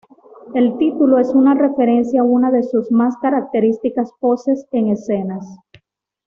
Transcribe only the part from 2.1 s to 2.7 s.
a una de